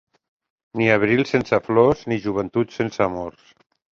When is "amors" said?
3.09-3.55